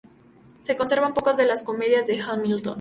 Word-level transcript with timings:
Se 0.61 0.75
conservan 0.75 1.13
pocas 1.13 1.37
de 1.37 1.45
las 1.45 1.61
comedias 1.61 2.07
de 2.07 2.19
Hamilton. 2.19 2.69